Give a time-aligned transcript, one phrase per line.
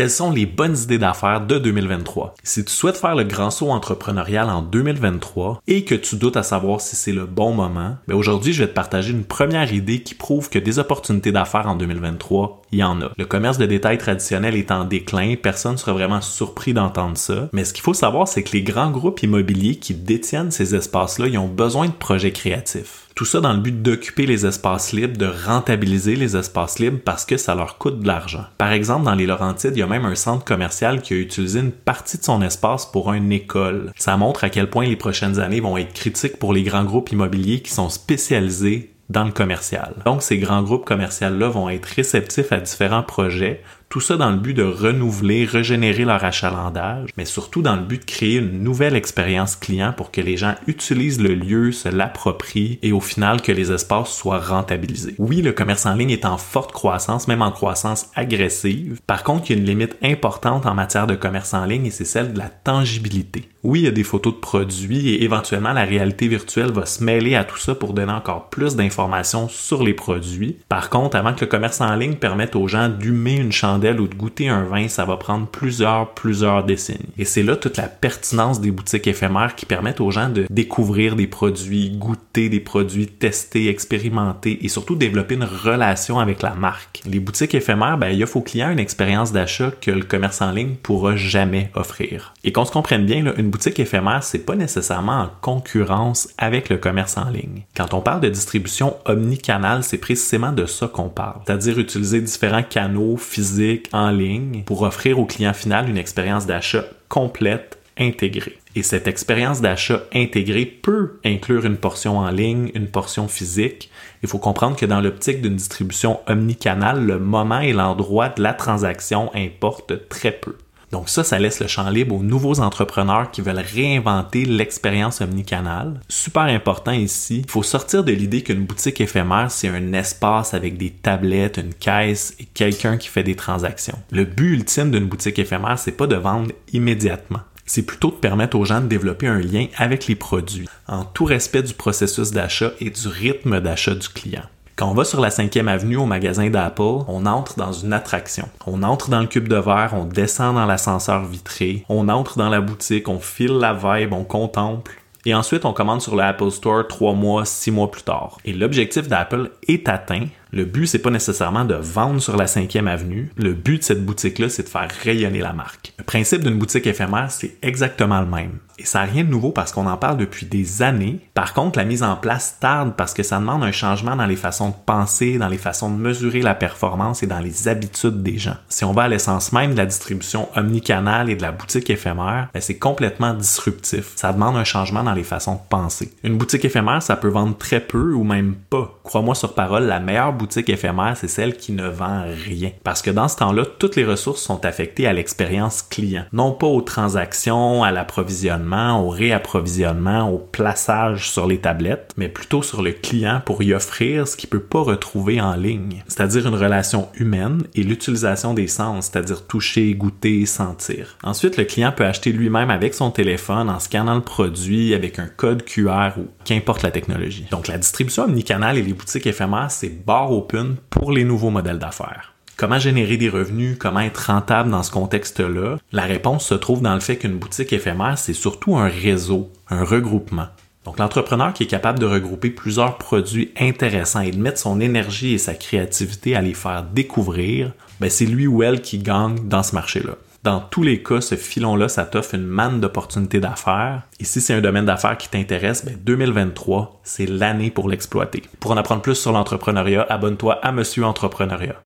[0.00, 2.32] quelles sont les bonnes idées d'affaires de 2023.
[2.42, 6.42] Si tu souhaites faire le grand saut entrepreneurial en 2023 et que tu doutes à
[6.42, 10.02] savoir si c'est le bon moment, ben aujourd'hui, je vais te partager une première idée
[10.02, 13.10] qui prouve que des opportunités d'affaires en 2023, il y en a.
[13.16, 17.48] Le commerce de détail traditionnel est en déclin, personne ne sera vraiment surpris d'entendre ça,
[17.52, 21.26] mais ce qu'il faut savoir, c'est que les grands groupes immobiliers qui détiennent ces espaces-là,
[21.26, 23.08] ils ont besoin de projets créatifs.
[23.14, 27.26] Tout ça dans le but d'occuper les espaces libres, de rentabiliser les espaces libres parce
[27.26, 28.44] que ça leur coûte de l'argent.
[28.56, 31.60] Par exemple, dans les Laurentides, il y a même un centre commercial qui a utilisé
[31.60, 33.92] une partie de son espace pour une école.
[33.96, 37.10] Ça montre à quel point les prochaines années vont être critiques pour les grands groupes
[37.10, 39.94] immobiliers qui sont spécialisés dans le commercial.
[40.06, 44.36] Donc, ces grands groupes commerciaux-là vont être réceptifs à différents projets, tout ça dans le
[44.36, 48.94] but de renouveler, régénérer leur achalandage, mais surtout dans le but de créer une nouvelle
[48.94, 53.50] expérience client pour que les gens utilisent le lieu, se l'approprient et au final que
[53.50, 55.16] les espaces soient rentabilisés.
[55.18, 59.00] Oui, le commerce en ligne est en forte croissance, même en croissance agressive.
[59.08, 61.90] Par contre, il y a une limite importante en matière de commerce en ligne et
[61.90, 63.48] c'est celle de la tangibilité.
[63.64, 67.02] Oui, il y a des photos de produits et éventuellement la réalité virtuelle va se
[67.02, 70.58] mêler à tout ça pour donner encore plus d'informations sur les produits.
[70.68, 74.06] Par contre, avant que le commerce en ligne permette aux gens d'humer une chandelle ou
[74.06, 76.98] de goûter un vin, ça va prendre plusieurs, plusieurs décennies.
[77.18, 81.16] Et c'est là toute la pertinence des boutiques éphémères qui permettent aux gens de découvrir
[81.16, 87.02] des produits, goûter des produits, tester, expérimenter et surtout développer une relation avec la marque.
[87.06, 90.52] Les boutiques éphémères, ben, il offrent aux clients une expérience d'achat que le commerce en
[90.52, 92.34] ligne pourra jamais offrir.
[92.44, 96.76] Et qu'on se comprenne bien, une boutique éphémère, c'est pas nécessairement en concurrence avec le
[96.76, 97.62] commerce en ligne.
[97.76, 101.40] Quand on parle de distribution omnicanal, c'est précisément de ça qu'on parle.
[101.46, 106.84] C'est-à-dire utiliser différents canaux physiques en ligne pour offrir au client final une expérience d'achat
[107.08, 108.58] complète, intégrée.
[108.76, 113.90] Et cette expérience d'achat intégrée peut inclure une portion en ligne, une portion physique.
[114.22, 118.54] Il faut comprendre que dans l'optique d'une distribution omnicanal, le moment et l'endroit de la
[118.54, 120.56] transaction importent très peu.
[120.92, 126.00] Donc ça, ça laisse le champ libre aux nouveaux entrepreneurs qui veulent réinventer l'expérience omnicanale.
[126.08, 130.76] Super important ici, il faut sortir de l'idée qu'une boutique éphémère, c'est un espace avec
[130.76, 133.98] des tablettes, une caisse et quelqu'un qui fait des transactions.
[134.10, 137.40] Le but ultime d'une boutique éphémère, c'est pas de vendre immédiatement
[137.70, 141.24] c'est plutôt de permettre aux gens de développer un lien avec les produits, en tout
[141.24, 144.42] respect du processus d'achat et du rythme d'achat du client.
[144.80, 148.48] Quand on va sur la 5e avenue au magasin d'Apple, on entre dans une attraction.
[148.66, 152.48] On entre dans le cube de verre, on descend dans l'ascenseur vitré, on entre dans
[152.48, 154.92] la boutique, on file la vibe, on contemple.
[155.26, 158.38] Et ensuite, on commande sur l'Apple Store trois mois, six mois plus tard.
[158.46, 160.24] Et l'objectif d'Apple est atteint.
[160.52, 163.30] Le but, c'est pas nécessairement de vendre sur la 5e avenue.
[163.36, 165.92] Le but de cette boutique-là, c'est de faire rayonner la marque.
[165.98, 168.58] Le principe d'une boutique éphémère, c'est exactement le même.
[168.80, 171.20] Et ça n'a rien de nouveau parce qu'on en parle depuis des années.
[171.34, 174.36] Par contre, la mise en place tarde parce que ça demande un changement dans les
[174.36, 178.38] façons de penser, dans les façons de mesurer la performance et dans les habitudes des
[178.38, 178.56] gens.
[178.70, 182.48] Si on va à l'essence même de la distribution omnicanale et de la boutique éphémère,
[182.54, 184.12] ben, c'est complètement disruptif.
[184.16, 186.14] Ça demande un changement dans les façons de penser.
[186.24, 188.98] Une boutique éphémère, ça peut vendre très peu ou même pas.
[189.04, 192.70] Crois-moi sur parole, la meilleure boutique éphémère, c'est celle qui ne vend rien.
[192.82, 196.66] Parce que dans ce temps-là, toutes les ressources sont affectées à l'expérience client, non pas
[196.66, 202.92] aux transactions, à l'approvisionnement au réapprovisionnement, au plaçage sur les tablettes, mais plutôt sur le
[202.92, 207.62] client pour y offrir ce qu'il peut pas retrouver en ligne, c'est-à-dire une relation humaine
[207.74, 211.18] et l'utilisation des sens, c'est-à-dire toucher, goûter, sentir.
[211.22, 215.26] Ensuite, le client peut acheter lui-même avec son téléphone en scannant le produit avec un
[215.26, 217.46] code QR ou qu'importe la technologie.
[217.50, 222.34] Donc la distribution omnicanal et les boutiques éphémères, c'est open pour les nouveaux modèles d'affaires.
[222.56, 225.78] Comment générer des revenus, comment être rentable dans ce contexte-là?
[225.92, 229.82] La réponse se trouve dans le fait qu'une boutique éphémère, c'est surtout un réseau, un
[229.82, 230.48] regroupement.
[230.84, 235.34] Donc l'entrepreneur qui est capable de regrouper plusieurs produits intéressants et de mettre son énergie
[235.34, 239.62] et sa créativité à les faire découvrir, ben c'est lui ou elle qui gagne dans
[239.62, 240.16] ce marché-là.
[240.42, 244.04] Dans tous les cas, ce filon-là, ça t'offre une manne d'opportunités d'affaires.
[244.20, 248.42] Et si c'est un domaine d'affaires qui t'intéresse, ben 2023, c'est l'année pour l'exploiter.
[248.58, 251.76] Pour en apprendre plus sur l'entrepreneuriat, abonne-toi à Monsieur Entrepreneuriat.